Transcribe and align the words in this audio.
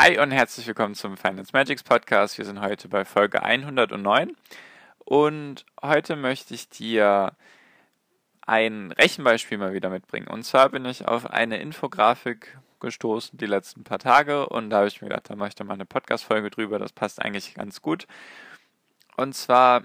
Hi 0.00 0.16
und 0.20 0.30
herzlich 0.30 0.64
willkommen 0.68 0.94
zum 0.94 1.16
Finance 1.16 1.50
Magics 1.52 1.82
Podcast. 1.82 2.38
Wir 2.38 2.44
sind 2.44 2.60
heute 2.60 2.86
bei 2.86 3.04
Folge 3.04 3.42
109 3.42 4.36
und 5.00 5.66
heute 5.82 6.14
möchte 6.14 6.54
ich 6.54 6.68
dir 6.68 7.32
ein 8.46 8.92
Rechenbeispiel 8.92 9.58
mal 9.58 9.72
wieder 9.72 9.90
mitbringen. 9.90 10.28
Und 10.28 10.44
zwar 10.44 10.68
bin 10.68 10.84
ich 10.84 11.08
auf 11.08 11.28
eine 11.28 11.58
Infografik 11.58 12.56
gestoßen 12.78 13.38
die 13.38 13.46
letzten 13.46 13.82
paar 13.82 13.98
Tage 13.98 14.48
und 14.48 14.70
da 14.70 14.76
habe 14.76 14.86
ich 14.86 15.02
mir 15.02 15.08
gedacht, 15.08 15.30
da 15.30 15.34
mache 15.34 15.48
ich 15.48 15.56
doch 15.56 15.66
mal 15.66 15.74
eine 15.74 15.84
Podcast-Folge 15.84 16.50
drüber. 16.50 16.78
Das 16.78 16.92
passt 16.92 17.20
eigentlich 17.20 17.54
ganz 17.54 17.82
gut. 17.82 18.06
Und 19.16 19.34
zwar 19.34 19.82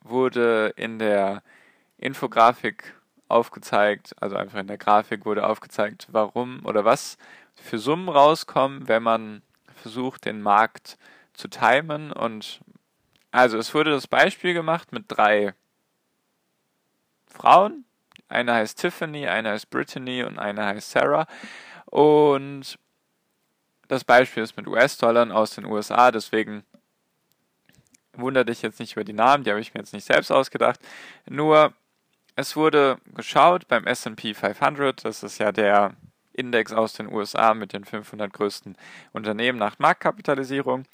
wurde 0.00 0.72
in 0.74 0.98
der 0.98 1.44
Infografik 1.98 2.96
aufgezeigt, 3.28 4.16
also 4.20 4.34
einfach 4.34 4.58
in 4.58 4.66
der 4.66 4.78
Grafik 4.78 5.24
wurde 5.24 5.46
aufgezeigt, 5.46 6.08
warum 6.10 6.66
oder 6.66 6.84
was 6.84 7.16
für 7.54 7.78
Summen 7.78 8.08
rauskommen, 8.08 8.88
wenn 8.88 9.04
man 9.04 9.42
versucht, 9.82 10.24
den 10.24 10.40
Markt 10.40 10.96
zu 11.34 11.48
timen 11.48 12.12
und 12.12 12.60
also 13.30 13.58
es 13.58 13.74
wurde 13.74 13.90
das 13.90 14.06
Beispiel 14.06 14.54
gemacht 14.54 14.92
mit 14.92 15.04
drei 15.08 15.54
Frauen. 17.26 17.84
Eine 18.28 18.54
heißt 18.54 18.78
Tiffany, 18.78 19.26
eine 19.26 19.50
heißt 19.50 19.70
Brittany 19.70 20.22
und 20.22 20.38
eine 20.38 20.66
heißt 20.66 20.90
Sarah. 20.90 21.26
Und 21.86 22.78
das 23.88 24.04
Beispiel 24.04 24.42
ist 24.42 24.56
mit 24.56 24.66
US-Dollar 24.66 25.34
aus 25.34 25.54
den 25.54 25.64
USA, 25.64 26.10
deswegen 26.10 26.64
wundere 28.14 28.44
dich 28.44 28.62
jetzt 28.62 28.80
nicht 28.80 28.92
über 28.92 29.04
die 29.04 29.12
Namen, 29.12 29.44
die 29.44 29.50
habe 29.50 29.60
ich 29.60 29.74
mir 29.74 29.80
jetzt 29.80 29.92
nicht 29.92 30.06
selbst 30.06 30.30
ausgedacht. 30.30 30.80
Nur 31.28 31.72
es 32.36 32.56
wurde 32.56 32.98
geschaut 33.14 33.68
beim 33.68 33.86
SP 33.88 34.32
500, 34.34 35.04
das 35.04 35.22
ist 35.22 35.38
ja 35.38 35.52
der 35.52 35.94
Index 36.32 36.72
aus 36.72 36.94
den 36.94 37.12
USA 37.12 37.54
mit 37.54 37.72
den 37.72 37.84
500 37.84 38.32
größten 38.32 38.76
Unternehmen 39.12 39.58
nach 39.58 39.78
Marktkapitalisierung. 39.78 40.84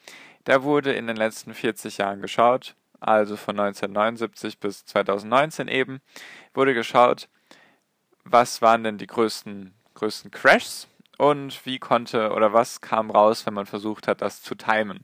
Da 0.45 0.63
wurde 0.63 0.93
in 0.93 1.07
den 1.07 1.17
letzten 1.17 1.55
40 1.55 1.99
Jahren 1.99 2.21
geschaut, 2.21 2.75
also 3.01 3.37
von 3.37 3.59
1979 3.59 4.59
bis 4.59 4.85
2019 4.87 5.69
eben, 5.69 6.01
wurde 6.55 6.75
geschaut, 6.75 7.29
was 8.25 8.63
waren 8.63 8.85
denn 8.85 8.99
die 8.99 9.07
größten, 9.07 9.75
größten 9.95 10.31
Crashs 10.31 10.89
und 11.17 11.65
wie 11.67 11.79
konnte 11.79 12.33
oder 12.33 12.53
was 12.53 12.81
kam 12.81 13.11
raus, 13.11 13.47
wenn 13.47 13.55
man 13.55 13.67
versucht 13.67 14.09
hat, 14.09 14.23
das 14.23 14.43
zu 14.43 14.55
timen. 14.55 15.03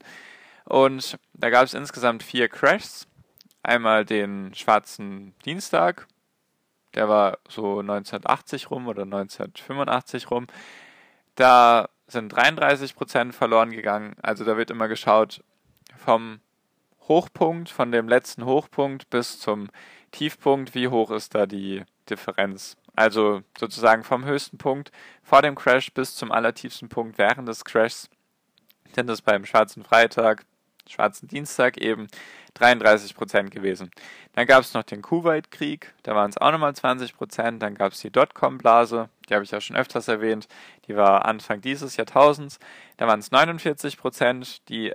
Und 0.64 1.18
da 1.34 1.50
gab 1.50 1.64
es 1.64 1.74
insgesamt 1.74 2.22
vier 2.22 2.48
Crashs. 2.48 3.06
Einmal 3.62 4.04
den 4.04 4.54
schwarzen 4.54 5.34
Dienstag, 5.44 6.06
der 6.94 7.08
war 7.08 7.38
so 7.48 7.80
1980 7.80 8.70
rum 8.70 8.88
oder 8.88 9.02
1985 9.02 10.30
rum. 10.30 10.46
Da 11.34 11.88
sind 12.06 12.28
33 12.30 12.94
Prozent 12.94 13.34
verloren 13.34 13.70
gegangen. 13.70 14.16
Also 14.22 14.44
da 14.44 14.56
wird 14.56 14.70
immer 14.70 14.88
geschaut 14.88 15.42
vom 15.96 16.40
Hochpunkt, 17.08 17.68
von 17.68 17.92
dem 17.92 18.08
letzten 18.08 18.44
Hochpunkt 18.44 19.10
bis 19.10 19.38
zum 19.40 19.68
Tiefpunkt, 20.10 20.74
wie 20.74 20.88
hoch 20.88 21.10
ist 21.10 21.34
da 21.34 21.46
die 21.46 21.82
Differenz. 22.08 22.76
Also 22.96 23.42
sozusagen 23.58 24.04
vom 24.04 24.24
höchsten 24.24 24.58
Punkt 24.58 24.92
vor 25.22 25.42
dem 25.42 25.54
Crash 25.54 25.92
bis 25.92 26.14
zum 26.14 26.30
allertiefsten 26.30 26.88
Punkt 26.88 27.18
während 27.18 27.48
des 27.48 27.64
Crashs. 27.64 28.08
Denn 28.96 29.06
das 29.06 29.22
beim 29.22 29.44
Schwarzen 29.44 29.82
Freitag, 29.82 30.44
Schwarzen 30.88 31.28
Dienstag 31.28 31.78
eben 31.78 32.08
33 32.54 33.14
Prozent 33.14 33.50
gewesen. 33.50 33.90
Dann 34.34 34.46
gab 34.46 34.60
es 34.60 34.74
noch 34.74 34.82
den 34.82 35.02
Kuwait-Krieg, 35.02 35.92
da 36.02 36.14
waren 36.14 36.30
es 36.30 36.38
auch 36.38 36.52
nochmal 36.52 36.74
20 36.74 37.16
Prozent. 37.16 37.62
Dann 37.62 37.74
gab 37.74 37.92
es 37.92 38.00
die 38.00 38.10
Dotcom-Blase, 38.10 39.08
die 39.28 39.34
habe 39.34 39.44
ich 39.44 39.50
ja 39.50 39.60
schon 39.60 39.76
öfters 39.76 40.08
erwähnt, 40.08 40.48
die 40.86 40.96
war 40.96 41.24
Anfang 41.24 41.60
dieses 41.60 41.96
Jahrtausends. 41.96 42.58
Da 42.96 43.06
waren 43.06 43.20
es 43.20 43.30
49 43.30 43.98
Prozent, 43.98 44.68
die 44.68 44.92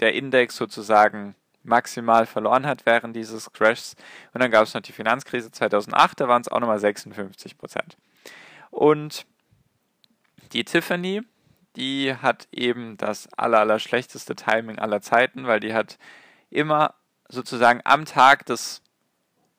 der 0.00 0.14
Index 0.14 0.56
sozusagen 0.56 1.34
maximal 1.62 2.26
verloren 2.26 2.66
hat 2.66 2.86
während 2.86 3.16
dieses 3.16 3.52
Crashs. 3.52 3.96
Und 4.32 4.42
dann 4.42 4.50
gab 4.50 4.64
es 4.64 4.74
noch 4.74 4.82
die 4.82 4.92
Finanzkrise 4.92 5.50
2008, 5.50 6.20
da 6.20 6.28
waren 6.28 6.42
es 6.42 6.48
auch 6.48 6.60
nochmal 6.60 6.78
56 6.78 7.58
Prozent. 7.58 7.96
Und 8.70 9.26
die 10.52 10.64
Tiffany, 10.64 11.22
die 11.76 12.14
hat 12.14 12.48
eben 12.52 12.96
das 12.96 13.28
aller, 13.36 13.60
aller 13.60 13.78
schlechteste 13.78 14.34
Timing 14.34 14.78
aller 14.78 15.00
Zeiten, 15.00 15.46
weil 15.46 15.60
die 15.60 15.74
hat 15.74 15.98
immer 16.50 16.94
sozusagen 17.28 17.80
am 17.84 18.04
Tag 18.04 18.46
des 18.46 18.82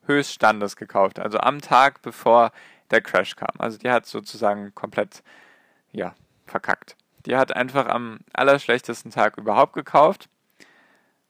Höchststandes 0.05 0.75
gekauft, 0.75 1.19
also 1.19 1.39
am 1.39 1.61
Tag 1.61 2.01
bevor 2.01 2.51
der 2.91 3.01
Crash 3.01 3.35
kam. 3.35 3.55
Also 3.57 3.77
die 3.77 3.89
hat 3.89 4.05
sozusagen 4.05 4.73
komplett, 4.75 5.23
ja, 5.91 6.15
verkackt. 6.45 6.95
Die 7.25 7.35
hat 7.35 7.55
einfach 7.55 7.87
am 7.87 8.19
allerschlechtesten 8.33 9.11
Tag 9.11 9.37
überhaupt 9.37 9.73
gekauft 9.73 10.29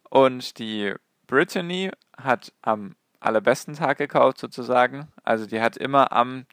und 0.10 0.60
die 0.60 0.94
Brittany 1.26 1.92
hat 2.18 2.52
am 2.62 2.96
allerbesten 3.20 3.76
Tag 3.76 3.98
gekauft 3.98 4.40
sozusagen. 4.40 5.08
Also 5.24 5.46
die 5.46 5.62
hat 5.62 5.78
immer 5.78 6.12
am 6.12 6.46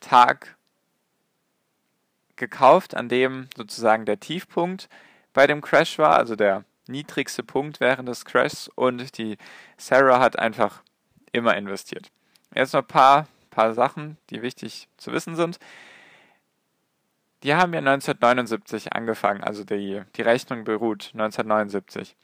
Tag 0.00 0.55
gekauft, 2.36 2.96
an 2.96 3.08
dem 3.08 3.48
sozusagen 3.56 4.04
der 4.04 4.20
Tiefpunkt 4.20 4.88
bei 5.32 5.46
dem 5.46 5.60
Crash 5.60 5.98
war, 5.98 6.16
also 6.16 6.36
der 6.36 6.64
niedrigste 6.88 7.42
Punkt 7.42 7.80
während 7.80 8.08
des 8.08 8.24
Crashs 8.24 8.68
und 8.74 9.18
die 9.18 9.36
Sarah 9.76 10.20
hat 10.20 10.38
einfach 10.38 10.82
immer 11.32 11.56
investiert. 11.56 12.10
Jetzt 12.54 12.72
noch 12.72 12.82
ein 12.82 12.86
paar, 12.86 13.28
paar 13.50 13.74
Sachen, 13.74 14.16
die 14.30 14.42
wichtig 14.42 14.88
zu 14.96 15.12
wissen 15.12 15.36
sind. 15.36 15.58
Die 17.42 17.54
haben 17.54 17.72
ja 17.74 17.80
1979 17.80 18.92
angefangen, 18.92 19.44
also 19.44 19.64
die, 19.64 20.02
die 20.16 20.22
Rechnung 20.22 20.64
beruht 20.64 21.10
1979 21.12 22.16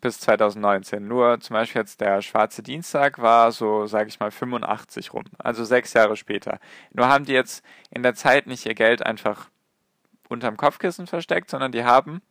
bis 0.00 0.20
2019. 0.20 1.06
Nur 1.06 1.40
zum 1.40 1.54
Beispiel 1.54 1.80
jetzt 1.80 2.00
der 2.00 2.22
schwarze 2.22 2.62
Dienstag 2.62 3.18
war 3.18 3.52
so, 3.52 3.86
sage 3.86 4.08
ich 4.08 4.20
mal, 4.20 4.30
85 4.30 5.12
rum, 5.12 5.24
also 5.38 5.64
sechs 5.64 5.92
Jahre 5.92 6.16
später. 6.16 6.58
Nur 6.92 7.08
haben 7.08 7.24
die 7.24 7.32
jetzt 7.32 7.64
in 7.90 8.02
der 8.02 8.14
Zeit 8.14 8.46
nicht 8.46 8.66
ihr 8.66 8.74
Geld 8.74 9.04
einfach 9.04 9.48
unterm 10.28 10.56
Kopfkissen 10.56 11.06
versteckt, 11.06 11.50
sondern 11.50 11.72
die 11.72 11.84
haben 11.84 12.22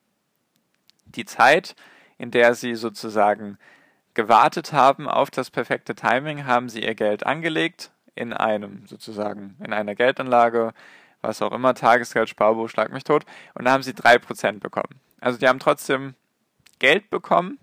die 1.05 1.25
Zeit, 1.25 1.75
in 2.17 2.31
der 2.31 2.55
sie 2.55 2.75
sozusagen 2.75 3.57
gewartet 4.13 4.73
haben 4.73 5.07
auf 5.07 5.31
das 5.31 5.49
perfekte 5.49 5.95
Timing, 5.95 6.45
haben 6.45 6.69
sie 6.69 6.83
ihr 6.83 6.95
Geld 6.95 7.25
angelegt 7.25 7.91
in 8.15 8.33
einem 8.33 8.85
sozusagen 8.85 9.55
in 9.63 9.73
einer 9.73 9.95
Geldanlage, 9.95 10.73
was 11.21 11.41
auch 11.41 11.51
immer, 11.51 11.73
Tagesgeld, 11.73 12.29
Sparbuch, 12.29 12.69
schlag 12.69 12.91
mich 12.91 13.03
tot, 13.03 13.25
und 13.53 13.65
da 13.65 13.71
haben 13.71 13.83
sie 13.83 13.93
3% 13.93 14.59
bekommen. 14.59 14.99
Also 15.19 15.37
die 15.37 15.47
haben 15.47 15.59
trotzdem 15.59 16.15
Geld 16.79 17.09
bekommen, 17.09 17.59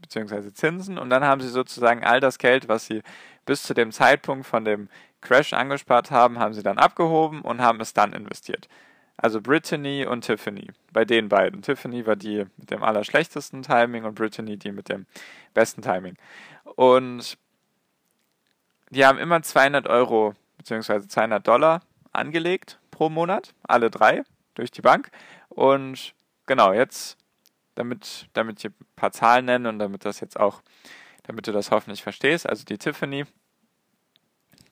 beziehungsweise 0.00 0.52
Zinsen, 0.52 0.98
und 0.98 1.10
dann 1.10 1.24
haben 1.24 1.40
sie 1.40 1.48
sozusagen 1.48 2.04
all 2.04 2.20
das 2.20 2.38
Geld, 2.38 2.68
was 2.68 2.86
sie 2.86 3.02
bis 3.44 3.62
zu 3.62 3.74
dem 3.74 3.92
Zeitpunkt 3.92 4.46
von 4.46 4.64
dem 4.64 4.88
Crash 5.20 5.52
angespart 5.52 6.10
haben, 6.10 6.38
haben 6.38 6.54
sie 6.54 6.62
dann 6.62 6.78
abgehoben 6.78 7.40
und 7.40 7.60
haben 7.60 7.80
es 7.80 7.94
dann 7.94 8.12
investiert. 8.12 8.68
Also 9.16 9.40
Brittany 9.40 10.06
und 10.06 10.20
Tiffany. 10.20 10.68
Bei 10.92 11.04
den 11.04 11.28
beiden. 11.28 11.60
Tiffany 11.60 12.06
war 12.06 12.14
die 12.14 12.46
mit 12.56 12.70
dem 12.70 12.84
allerschlechtesten 12.84 13.62
Timing 13.62 14.04
und 14.04 14.14
Brittany 14.14 14.56
die 14.56 14.70
mit 14.70 14.88
dem 14.88 15.06
besten 15.54 15.82
Timing. 15.82 16.14
Und 16.76 17.36
die 18.90 19.04
haben 19.04 19.18
immer 19.18 19.42
200 19.42 19.88
Euro 19.88 20.34
bzw. 20.58 21.08
200 21.08 21.46
Dollar 21.46 21.80
angelegt 22.12 22.78
pro 22.90 23.08
Monat, 23.08 23.54
alle 23.64 23.90
drei 23.90 24.22
durch 24.54 24.70
die 24.70 24.82
Bank. 24.82 25.10
Und 25.48 26.14
genau, 26.46 26.72
jetzt, 26.72 27.16
damit, 27.78 28.28
damit 28.32 28.58
ich 28.58 28.70
ein 28.70 28.74
paar 28.96 29.12
Zahlen 29.12 29.44
nenne 29.44 29.68
und 29.68 29.78
damit 29.78 30.04
das 30.04 30.20
jetzt 30.20 30.38
auch, 30.38 30.62
damit 31.22 31.46
du 31.46 31.52
das 31.52 31.70
hoffentlich 31.70 32.02
verstehst, 32.02 32.48
also 32.48 32.64
die 32.64 32.78
Tiffany, 32.78 33.24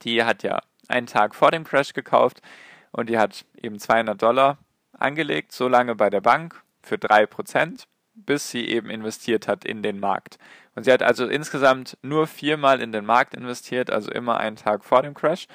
die 0.02 0.24
hat 0.24 0.42
ja 0.42 0.60
einen 0.88 1.06
Tag 1.06 1.34
vor 1.34 1.50
dem 1.50 1.64
Crash 1.64 1.92
gekauft 1.92 2.42
und 2.90 3.08
die 3.08 3.18
hat 3.18 3.44
eben 3.60 3.78
200 3.78 4.20
Dollar 4.20 4.58
angelegt, 4.92 5.52
so 5.52 5.68
lange 5.68 5.94
bei 5.94 6.10
der 6.10 6.20
Bank 6.20 6.62
für 6.82 6.96
3%, 6.96 7.84
bis 8.14 8.50
sie 8.50 8.66
eben 8.66 8.90
investiert 8.90 9.46
hat 9.46 9.64
in 9.64 9.82
den 9.82 10.00
Markt. 10.00 10.38
Und 10.74 10.84
sie 10.84 10.92
hat 10.92 11.02
also 11.02 11.26
insgesamt 11.26 11.96
nur 12.02 12.26
viermal 12.26 12.80
in 12.80 12.92
den 12.92 13.04
Markt 13.04 13.34
investiert, 13.34 13.90
also 13.90 14.10
immer 14.10 14.38
einen 14.38 14.56
Tag 14.56 14.84
vor 14.84 15.02
dem 15.02 15.14
Crash. 15.14 15.46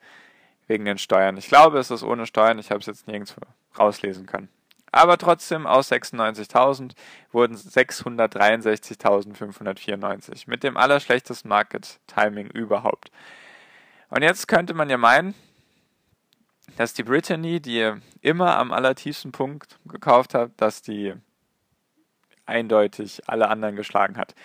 wegen 0.67 0.85
den 0.85 0.99
Steuern. 0.99 1.37
Ich 1.37 1.49
glaube, 1.49 1.79
es 1.79 1.91
ist 1.91 2.03
ohne 2.03 2.27
Steuern. 2.27 2.59
Ich 2.59 2.71
habe 2.71 2.81
es 2.81 2.87
jetzt 2.87 3.09
nirgendwo 3.09 3.41
rauslesen 3.79 4.27
können. 4.27 4.49
Aber 4.95 5.19
trotzdem 5.19 5.67
aus 5.67 5.91
96.000 5.91 6.93
wurden 7.33 7.57
663.594 7.57 10.45
mit 10.47 10.63
dem 10.63 10.77
allerschlechtesten 10.77 11.49
Market 11.49 11.99
Timing 12.07 12.47
überhaupt. 12.47 13.11
Und 14.09 14.23
jetzt 14.23 14.47
könnte 14.47 14.73
man 14.73 14.89
ja 14.89 14.97
meinen, 14.97 15.35
dass 16.77 16.95
die 16.95 17.03
Brittany, 17.03 17.61
die 17.61 17.93
immer 18.21 18.57
am 18.57 18.71
allertiefsten 18.71 19.33
Punkt 19.33 19.81
gekauft 19.85 20.33
hat, 20.33 20.53
dass 20.59 20.81
die 20.81 21.15
eindeutig 22.47 23.29
alle 23.29 23.49
anderen 23.49 23.75
geschlagen 23.75 24.17
hat. 24.17 24.37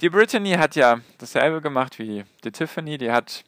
Die 0.00 0.08
Brittany 0.08 0.52
hat 0.52 0.74
ja 0.74 1.00
dasselbe 1.18 1.60
gemacht 1.60 1.98
wie 1.98 2.24
die 2.44 2.52
Tiffany, 2.52 2.96
die 2.96 3.12
hat 3.12 3.44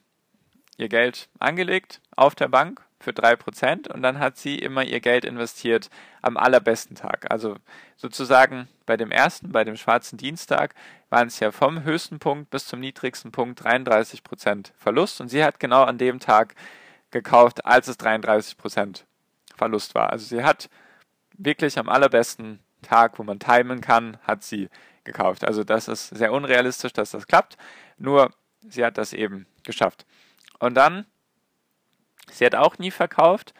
ihr 0.76 0.90
Geld 0.90 1.30
angelegt 1.38 2.02
auf 2.16 2.34
der 2.34 2.48
Bank 2.48 2.82
für 3.02 3.10
3% 3.10 3.90
und 3.90 4.02
dann 4.02 4.18
hat 4.18 4.36
sie 4.36 4.58
immer 4.58 4.84
ihr 4.84 5.00
Geld 5.00 5.24
investiert 5.24 5.90
am 6.22 6.36
allerbesten 6.36 6.96
Tag. 6.96 7.30
Also 7.30 7.56
sozusagen 7.96 8.68
bei 8.86 8.96
dem 8.96 9.10
ersten, 9.10 9.52
bei 9.52 9.64
dem 9.64 9.76
schwarzen 9.76 10.16
Dienstag, 10.16 10.74
waren 11.10 11.28
es 11.28 11.40
ja 11.40 11.52
vom 11.52 11.84
höchsten 11.84 12.18
Punkt 12.18 12.50
bis 12.50 12.66
zum 12.66 12.80
niedrigsten 12.80 13.32
Punkt 13.32 13.60
33% 13.60 14.72
Verlust 14.76 15.20
und 15.20 15.28
sie 15.28 15.44
hat 15.44 15.60
genau 15.60 15.82
an 15.82 15.98
dem 15.98 16.20
Tag 16.20 16.54
gekauft, 17.10 17.66
als 17.66 17.88
es 17.88 17.98
33% 17.98 19.02
Verlust 19.56 19.94
war. 19.94 20.10
Also 20.10 20.24
sie 20.24 20.42
hat 20.42 20.70
wirklich 21.36 21.78
am 21.78 21.88
allerbesten 21.88 22.60
Tag, 22.82 23.18
wo 23.18 23.22
man 23.22 23.38
timen 23.38 23.80
kann, 23.80 24.18
hat 24.22 24.42
sie 24.42 24.68
gekauft. 25.04 25.44
Also 25.44 25.64
das 25.64 25.88
ist 25.88 26.08
sehr 26.08 26.32
unrealistisch, 26.32 26.92
dass 26.92 27.10
das 27.10 27.26
klappt. 27.26 27.56
Nur 27.98 28.30
sie 28.68 28.84
hat 28.84 28.98
das 28.98 29.12
eben 29.12 29.46
geschafft. 29.64 30.06
Und 30.58 30.74
dann 30.74 31.06
Sie 32.32 32.44
hat 32.46 32.54
auch 32.54 32.78
nie 32.78 32.90
verkauft 32.90 33.52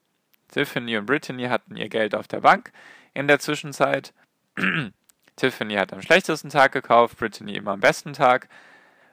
Tiffany 0.50 0.98
und 0.98 1.06
Brittany 1.06 1.46
hatten 1.46 1.76
ihr 1.76 1.90
Geld 1.90 2.14
auf 2.14 2.28
der 2.28 2.42
Bank 2.42 2.72
in 3.14 3.28
der 3.28 3.40
Zwischenzeit. 3.40 4.14
Tiffany 5.36 5.76
hat 5.76 5.92
am 5.94 6.02
schlechtesten 6.02 6.50
Tag 6.50 6.72
gekauft, 6.72 7.18
Brittany 7.18 7.56
immer 7.56 7.72
am 7.72 7.80
besten 7.80 8.14
Tag 8.14 8.48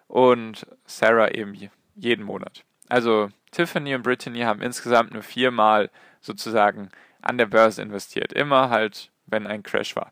und 0.08 0.66
Sarah 0.84 1.30
eben 1.30 1.70
jeden 1.94 2.24
Monat. 2.24 2.64
Also 2.88 3.30
Tiffany 3.50 3.94
und 3.94 4.02
Brittany 4.02 4.40
haben 4.40 4.62
insgesamt 4.62 5.12
nur 5.12 5.22
viermal 5.22 5.90
sozusagen 6.20 6.90
an 7.20 7.38
der 7.38 7.46
Börse 7.46 7.82
investiert. 7.82 8.32
Immer 8.32 8.70
halt 8.70 9.11
wenn 9.26 9.46
ein 9.46 9.62
Crash 9.62 9.96
war. 9.96 10.10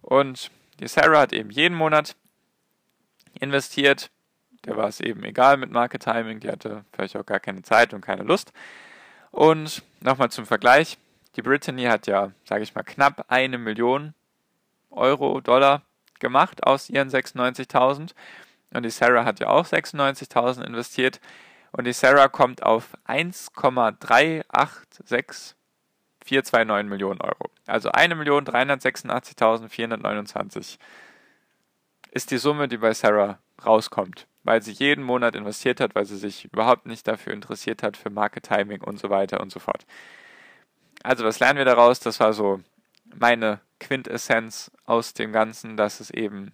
Und 0.00 0.50
die 0.80 0.88
Sarah 0.88 1.20
hat 1.20 1.32
eben 1.32 1.50
jeden 1.50 1.76
Monat 1.76 2.16
investiert. 3.38 4.10
Der 4.64 4.76
war 4.76 4.88
es 4.88 5.00
eben 5.00 5.24
egal 5.24 5.56
mit 5.56 5.70
Market 5.70 6.02
Timing, 6.02 6.40
die 6.40 6.50
hatte 6.50 6.84
vielleicht 6.92 7.16
auch 7.16 7.26
gar 7.26 7.40
keine 7.40 7.62
Zeit 7.62 7.94
und 7.94 8.00
keine 8.00 8.22
Lust. 8.22 8.52
Und 9.30 9.82
nochmal 10.00 10.30
zum 10.30 10.46
Vergleich, 10.46 10.98
die 11.36 11.42
Brittany 11.42 11.84
hat 11.84 12.06
ja, 12.06 12.32
sage 12.44 12.62
ich 12.62 12.74
mal, 12.74 12.82
knapp 12.82 13.24
eine 13.28 13.58
Million 13.58 14.14
Euro, 14.90 15.40
Dollar 15.40 15.82
gemacht 16.20 16.66
aus 16.66 16.90
ihren 16.90 17.08
96.000. 17.08 18.12
Und 18.74 18.84
die 18.84 18.90
Sarah 18.90 19.24
hat 19.24 19.40
ja 19.40 19.48
auch 19.48 19.66
96.000 19.66 20.64
investiert. 20.64 21.20
Und 21.72 21.86
die 21.86 21.92
Sarah 21.92 22.28
kommt 22.28 22.62
auf 22.62 22.96
1,386 23.04 25.56
429 26.24 26.88
Millionen 26.88 27.20
Euro. 27.20 27.50
Also 27.66 27.90
1.386.429 27.90 30.78
ist 32.12 32.30
die 32.30 32.38
Summe, 32.38 32.68
die 32.68 32.76
bei 32.76 32.94
Sarah 32.94 33.40
rauskommt, 33.64 34.26
weil 34.44 34.62
sie 34.62 34.72
jeden 34.72 35.04
Monat 35.04 35.34
investiert 35.34 35.80
hat, 35.80 35.94
weil 35.94 36.04
sie 36.04 36.16
sich 36.16 36.46
überhaupt 36.46 36.86
nicht 36.86 37.06
dafür 37.08 37.32
interessiert 37.32 37.82
hat, 37.82 37.96
für 37.96 38.10
Market 38.10 38.44
Timing 38.44 38.82
und 38.82 38.98
so 38.98 39.10
weiter 39.10 39.40
und 39.40 39.50
so 39.50 39.60
fort. 39.60 39.86
Also 41.02 41.24
was 41.24 41.40
lernen 41.40 41.58
wir 41.58 41.64
daraus? 41.64 42.00
Das 42.00 42.20
war 42.20 42.32
so 42.32 42.60
meine 43.14 43.60
Quintessenz 43.80 44.70
aus 44.84 45.14
dem 45.14 45.32
Ganzen, 45.32 45.76
dass 45.76 46.00
es 46.00 46.10
eben 46.10 46.52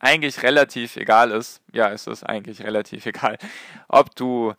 eigentlich 0.00 0.42
relativ 0.42 0.96
egal 0.96 1.30
ist. 1.30 1.62
Ja, 1.72 1.90
es 1.90 2.06
ist 2.06 2.24
eigentlich 2.24 2.62
relativ 2.62 3.06
egal, 3.06 3.38
ob 3.88 4.14
du, 4.16 4.54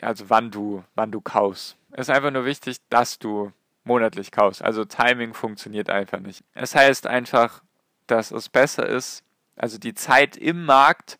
also 0.00 0.30
wann 0.30 0.50
du, 0.50 0.84
wann 0.94 1.10
du 1.10 1.20
kaufst. 1.20 1.76
Es 1.92 2.08
ist 2.08 2.14
einfach 2.14 2.30
nur 2.30 2.44
wichtig, 2.44 2.78
dass 2.88 3.18
du 3.18 3.52
monatlich 3.84 4.32
kaufst. 4.32 4.62
Also 4.62 4.84
Timing 4.84 5.34
funktioniert 5.34 5.90
einfach 5.90 6.20
nicht. 6.20 6.44
Es 6.54 6.74
heißt 6.74 7.06
einfach, 7.06 7.62
dass 8.06 8.30
es 8.30 8.48
besser 8.48 8.86
ist, 8.86 9.24
also 9.56 9.78
die 9.78 9.94
Zeit 9.94 10.36
im 10.36 10.64
Markt 10.64 11.18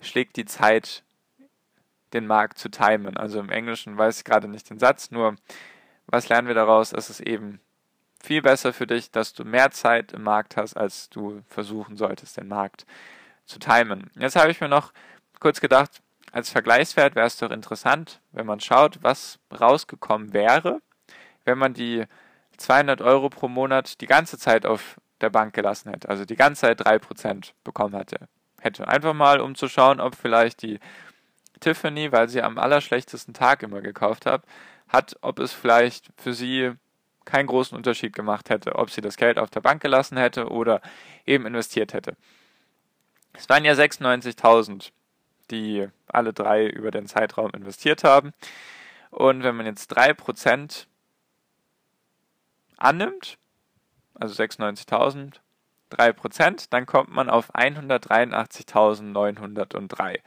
schlägt 0.00 0.36
die 0.36 0.44
Zeit, 0.44 1.02
den 2.12 2.26
Markt 2.26 2.58
zu 2.58 2.68
timen. 2.68 3.16
Also 3.16 3.40
im 3.40 3.50
Englischen 3.50 3.98
weiß 3.98 4.18
ich 4.18 4.24
gerade 4.24 4.48
nicht 4.48 4.70
den 4.70 4.78
Satz, 4.78 5.10
nur 5.10 5.36
was 6.06 6.28
lernen 6.28 6.46
wir 6.46 6.54
daraus? 6.54 6.92
Es 6.92 7.10
ist 7.10 7.20
eben 7.20 7.60
viel 8.22 8.42
besser 8.42 8.72
für 8.72 8.86
dich, 8.86 9.10
dass 9.10 9.32
du 9.34 9.44
mehr 9.44 9.70
Zeit 9.70 10.12
im 10.12 10.22
Markt 10.22 10.56
hast, 10.56 10.76
als 10.76 11.10
du 11.10 11.42
versuchen 11.48 11.96
solltest, 11.96 12.36
den 12.36 12.48
Markt 12.48 12.86
zu 13.44 13.58
timen. 13.58 14.10
Jetzt 14.16 14.36
habe 14.36 14.50
ich 14.50 14.60
mir 14.60 14.68
noch 14.68 14.92
kurz 15.40 15.60
gedacht, 15.60 16.02
als 16.36 16.50
Vergleichswert 16.50 17.14
wäre 17.14 17.26
es 17.26 17.38
doch 17.38 17.50
interessant, 17.50 18.20
wenn 18.32 18.44
man 18.44 18.60
schaut, 18.60 19.02
was 19.02 19.38
rausgekommen 19.58 20.34
wäre, 20.34 20.82
wenn 21.46 21.56
man 21.56 21.72
die 21.72 22.04
200 22.58 23.00
Euro 23.00 23.30
pro 23.30 23.48
Monat 23.48 24.02
die 24.02 24.06
ganze 24.06 24.36
Zeit 24.36 24.66
auf 24.66 25.00
der 25.22 25.30
Bank 25.30 25.54
gelassen 25.54 25.88
hätte, 25.88 26.10
also 26.10 26.26
die 26.26 26.36
ganze 26.36 26.60
Zeit 26.60 26.86
3% 26.86 27.52
bekommen 27.64 27.96
hätte. 27.96 28.28
hätte. 28.60 28.86
Einfach 28.86 29.14
mal, 29.14 29.40
um 29.40 29.54
zu 29.54 29.66
schauen, 29.66 29.98
ob 29.98 30.14
vielleicht 30.14 30.60
die 30.60 30.78
Tiffany, 31.60 32.12
weil 32.12 32.28
sie 32.28 32.42
am 32.42 32.58
allerschlechtesten 32.58 33.32
Tag 33.32 33.62
immer 33.62 33.80
gekauft 33.80 34.26
hat, 34.26 34.42
hat, 34.88 35.16
ob 35.22 35.38
es 35.38 35.54
vielleicht 35.54 36.10
für 36.18 36.34
sie 36.34 36.72
keinen 37.24 37.46
großen 37.46 37.74
Unterschied 37.74 38.12
gemacht 38.12 38.50
hätte, 38.50 38.74
ob 38.74 38.90
sie 38.90 39.00
das 39.00 39.16
Geld 39.16 39.38
auf 39.38 39.48
der 39.48 39.62
Bank 39.62 39.80
gelassen 39.80 40.18
hätte 40.18 40.50
oder 40.50 40.82
eben 41.24 41.46
investiert 41.46 41.94
hätte. 41.94 42.14
Es 43.32 43.48
waren 43.48 43.64
ja 43.64 43.72
96.000, 43.72 44.90
die 45.50 45.88
alle 46.06 46.32
drei 46.32 46.66
über 46.66 46.90
den 46.90 47.06
Zeitraum 47.06 47.50
investiert 47.52 48.04
haben. 48.04 48.32
Und 49.10 49.42
wenn 49.42 49.56
man 49.56 49.66
jetzt 49.66 49.94
3% 49.96 50.86
annimmt, 52.76 53.38
also 54.14 54.42
96.000, 54.42 55.40
3%, 55.90 56.66
dann 56.70 56.86
kommt 56.86 57.10
man 57.10 57.28
auf 57.30 57.54
183.903. 57.54 60.20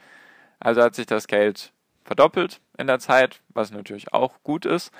Also 0.58 0.82
hat 0.82 0.94
sich 0.94 1.06
das 1.06 1.26
Geld 1.26 1.72
verdoppelt 2.04 2.60
in 2.76 2.86
der 2.86 2.98
Zeit, 2.98 3.40
was 3.50 3.70
natürlich 3.70 4.12
auch 4.12 4.42
gut 4.42 4.66
ist. 4.66 4.92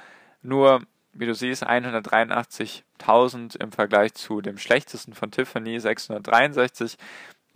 Nur, 0.43 0.83
wie 1.13 1.27
du 1.27 1.35
siehst, 1.35 1.67
183.000 1.67 3.61
im 3.61 3.73
Vergleich 3.73 4.15
zu 4.15 4.41
dem 4.41 4.57
schlechtesten 4.59 5.15
von 5.15 5.31
Tiffany, 5.31 5.79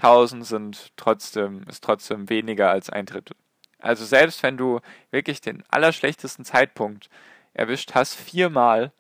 663.000 0.01 0.45
sind 0.45 0.93
trotzdem, 0.97 1.63
ist 1.69 1.85
trotzdem 1.85 2.29
weniger 2.29 2.71
als 2.71 2.91
ein 2.91 3.07
Drittel. 3.07 3.37
Also 3.79 4.05
selbst 4.05 4.43
wenn 4.43 4.57
du 4.57 4.81
wirklich 5.11 5.41
den 5.41 5.63
allerschlechtesten 5.69 6.45
Zeitpunkt 6.45 7.11
erwischt 7.53 7.95
hast, 7.95 8.15
viermal, 8.15 8.93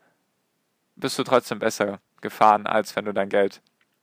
bist 0.96 1.18
du 1.18 1.24
trotzdem 1.24 1.58
besser 1.58 2.00
gefahren, 2.20 2.66
als 2.66 2.94
wenn 2.94 3.04
du 3.04 3.12
dein 3.12 3.28
Geld 3.28 3.60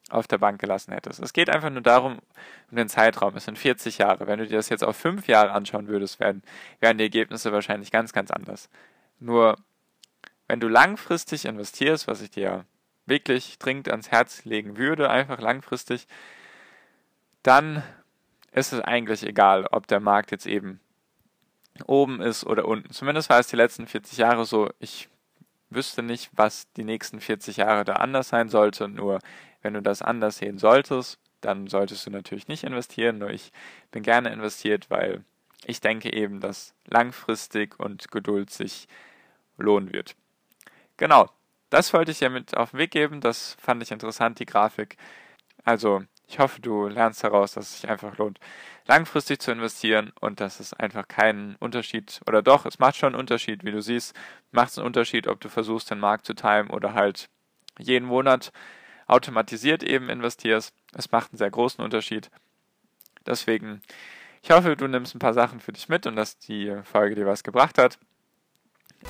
auf 0.10 0.28
der 0.28 0.40
Bank 0.40 0.60
gelassen 0.60 0.92
hättest. 0.92 1.20
Es 1.20 1.34
geht 1.34 1.50
einfach 1.50 1.70
nur 1.70 1.82
darum, 1.82 2.20
um 2.70 2.78
den 2.78 2.90
Zeitraum. 2.90 3.36
Es 3.36 3.46
sind 3.46 3.58
40 3.58 3.98
Jahre. 4.00 4.28
Wenn 4.28 4.40
du 4.40 4.48
dir 4.48 4.58
das 4.58 4.70
jetzt 4.70 4.84
auf 4.84 4.98
fünf 4.98 5.28
Jahre 5.28 5.52
anschauen 5.52 5.88
würdest, 5.88 6.20
wären, 6.20 6.44
wären 6.80 6.98
die 6.98 7.06
Ergebnisse 7.06 7.52
wahrscheinlich 7.54 7.92
ganz, 7.92 8.12
ganz 8.12 8.30
anders. 8.30 8.70
Nur, 9.20 9.56
wenn 10.48 10.60
du 10.60 10.68
langfristig 10.68 11.46
investierst, 11.46 12.08
was 12.08 12.22
ich 12.22 12.32
dir 12.32 12.66
wirklich 13.06 13.58
dringend 13.58 13.90
ans 13.90 14.12
Herz 14.12 14.44
legen 14.44 14.78
würde, 14.78 15.10
einfach 15.10 15.40
langfristig, 15.40 16.08
dann 17.44 17.84
ist 18.52 18.74
es 18.74 18.82
eigentlich 18.82 19.24
egal, 19.24 19.66
ob 19.72 19.88
der 19.88 20.00
Markt 20.00 20.32
jetzt 20.32 20.46
eben 20.46 20.80
oben 21.86 22.22
ist 22.22 22.46
oder 22.46 22.66
unten. 22.66 22.92
Zumindest 22.92 23.30
war 23.30 23.40
es 23.40 23.48
die 23.48 23.56
letzten 23.56 23.88
40 23.88 24.18
Jahre 24.18 24.46
so. 24.46 24.70
Ich 24.80 25.10
wüsste 25.70 26.04
nicht, 26.04 26.30
was 26.34 26.72
die 26.74 26.84
nächsten 26.84 27.22
40 27.22 27.58
Jahre 27.58 27.86
da 27.86 27.94
anders 27.94 28.30
sein 28.30 28.50
sollte. 28.50 28.88
Nur 28.88 29.20
wenn 29.62 29.74
du 29.74 29.82
das 29.82 30.02
anders 30.02 30.38
sehen 30.38 30.58
solltest, 30.58 31.20
dann 31.40 31.68
solltest 31.68 32.06
du 32.06 32.12
natürlich 32.12 32.48
nicht 32.48 32.64
investieren. 32.64 33.20
Nur 33.20 33.30
ich 33.30 33.52
bin 33.92 34.04
gerne 34.04 34.32
investiert, 34.32 34.90
weil 34.90 35.24
ich 35.66 35.80
denke 35.80 36.14
eben, 36.14 36.40
dass 36.40 36.74
langfristig 36.86 37.80
und 37.80 38.12
Geduld 38.12 38.50
sich 38.50 38.88
lohnen 39.58 39.94
wird. 39.94 40.16
Genau, 40.98 41.30
das 41.70 41.94
wollte 41.94 42.12
ich 42.12 42.20
dir 42.20 42.30
mit 42.30 42.58
auf 42.58 42.72
den 42.72 42.80
Weg 42.80 42.92
geben. 42.92 43.22
Das 43.22 43.56
fand 43.60 43.82
ich 43.82 43.92
interessant, 43.92 44.40
die 44.40 44.46
Grafik. 44.46 44.98
Also 45.64 46.04
ich 46.32 46.40
hoffe, 46.40 46.62
du 46.62 46.88
lernst 46.88 47.26
daraus, 47.26 47.54
dass 47.54 47.66
es 47.66 47.82
sich 47.82 47.90
einfach 47.90 48.18
lohnt, 48.18 48.40
langfristig 48.88 49.42
zu 49.42 49.52
investieren 49.52 50.14
und 50.22 50.40
dass 50.40 50.62
es 50.62 50.74
einfach 50.74 51.06
keinen 51.10 51.58
Unterschied, 51.58 52.22
oder 52.26 52.42
doch, 52.42 52.66
es 52.66 52.80
macht 52.80 52.96
schon 52.96 53.14
einen 53.14 53.20
Unterschied, 53.20 53.66
wie 53.66 53.72
du 53.72 53.82
siehst, 53.82 54.16
macht 54.52 54.70
es 54.70 54.78
einen 54.78 54.88
Unterschied, 54.88 55.28
ob 55.28 55.42
du 55.42 55.50
versuchst, 55.50 55.92
den 55.92 56.00
Markt 56.00 56.26
zu 56.26 56.34
timen 56.34 56.70
oder 56.70 56.94
halt 56.94 57.30
jeden 57.78 58.08
Monat 58.08 58.54
automatisiert 59.08 59.84
eben 59.84 60.10
investierst. 60.10 60.74
Es 60.94 61.12
macht 61.12 61.32
einen 61.32 61.38
sehr 61.38 61.52
großen 61.52 61.84
Unterschied. 61.84 62.32
Deswegen, 63.26 63.82
ich 64.42 64.52
hoffe, 64.52 64.78
du 64.78 64.88
nimmst 64.88 65.14
ein 65.14 65.20
paar 65.20 65.34
Sachen 65.34 65.60
für 65.60 65.74
dich 65.74 65.90
mit 65.90 66.08
und 66.08 66.16
dass 66.16 66.38
die 66.38 66.74
Folge 66.84 67.16
dir 67.16 67.26
was 67.26 67.44
gebracht 67.44 67.78
hat. 67.78 68.00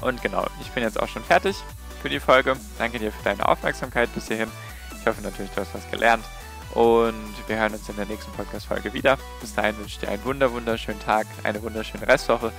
Und 0.02 0.24
genau, 0.24 0.48
ich 0.60 0.72
bin 0.72 0.82
jetzt 0.82 1.00
auch 1.00 1.08
schon 1.08 1.24
fertig 1.24 1.56
für 2.02 2.10
die 2.10 2.20
Folge. 2.20 2.56
Danke 2.80 2.98
dir 2.98 3.12
für 3.12 3.24
deine 3.24 3.48
Aufmerksamkeit 3.48 4.12
bis 4.16 4.28
hierhin. 4.28 4.50
Ich 5.00 5.06
hoffe 5.06 5.22
natürlich, 5.22 5.52
du 5.52 5.62
hast 5.62 5.76
was 5.76 5.90
gelernt. 5.92 6.26
Und 6.74 7.34
wir 7.48 7.58
hören 7.58 7.74
uns 7.74 7.90
in 7.90 7.96
der 7.96 8.06
nächsten 8.06 8.32
Podcast-Folge 8.32 8.94
wieder. 8.94 9.18
Bis 9.42 9.54
dahin 9.54 9.78
wünsche 9.78 9.92
ich 9.92 10.00
dir 10.00 10.10
einen 10.10 10.24
wunder 10.24 10.52
wunderschönen 10.52 11.00
Tag, 11.02 11.28
eine 11.44 11.62
wunderschöne 11.62 12.08
Restwoche. 12.08 12.52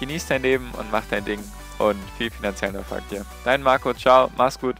Genieß 0.00 0.26
dein 0.26 0.42
Leben 0.42 0.70
und 0.78 0.90
mach 0.90 1.04
dein 1.08 1.24
Ding 1.24 1.40
und 1.78 1.98
viel 2.18 2.30
finanziellen 2.30 2.76
Erfolg 2.76 3.08
dir. 3.08 3.24
Dein 3.44 3.62
Marco, 3.62 3.94
ciao, 3.94 4.30
mach's 4.36 4.58
gut. 4.58 4.76